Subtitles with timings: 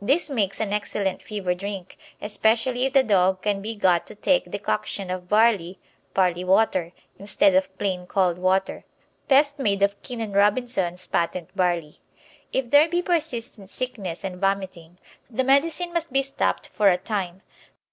[0.00, 4.48] This makes an excellent fever drink, especially if the dog can be got to take
[4.52, 5.80] decoction of barley
[6.14, 8.84] barley water instead of plain cold water,
[9.26, 11.96] best made of Keen and Robinson's patent barley.
[12.52, 14.98] If there be persistent sickness and vomiting,
[15.28, 17.42] the medicine must be stopped for a time.